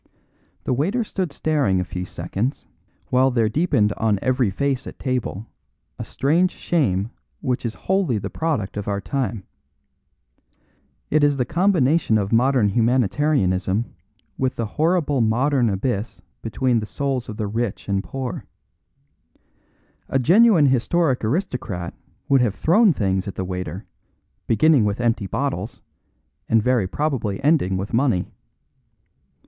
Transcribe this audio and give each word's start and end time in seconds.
The 0.63 0.73
waiter 0.73 1.03
stood 1.03 1.31
staring 1.31 1.79
a 1.79 1.83
few 1.83 2.05
seconds, 2.05 2.65
while 3.11 3.29
there 3.29 3.47
deepened 3.47 3.93
on 3.97 4.17
every 4.19 4.49
face 4.49 4.87
at 4.87 4.97
table 4.97 5.45
a 5.99 6.03
strange 6.03 6.49
shame 6.49 7.11
which 7.41 7.67
is 7.67 7.75
wholly 7.85 8.17
the 8.17 8.31
product 8.31 8.77
of 8.77 8.87
our 8.87 8.99
time. 8.99 9.43
It 11.11 11.23
is 11.23 11.37
the 11.37 11.45
combination 11.45 12.17
of 12.17 12.31
modern 12.33 12.69
humanitarianism 12.69 13.93
with 14.39 14.55
the 14.55 14.65
horrible 14.65 15.21
modern 15.21 15.69
abyss 15.69 16.19
between 16.41 16.79
the 16.79 16.87
souls 16.87 17.29
of 17.29 17.37
the 17.37 17.45
rich 17.45 17.87
and 17.87 18.03
poor. 18.03 18.45
A 20.09 20.17
genuine 20.17 20.65
historic 20.65 21.23
aristocrat 21.23 21.93
would 22.27 22.41
have 22.41 22.55
thrown 22.55 22.91
things 22.91 23.27
at 23.27 23.35
the 23.35 23.45
waiter, 23.45 23.85
beginning 24.47 24.83
with 24.83 24.99
empty 24.99 25.27
bottles, 25.27 25.79
and 26.49 26.63
very 26.63 26.87
probably 26.87 27.39
ending 27.43 27.77
with 27.77 27.93
money. 27.93 28.25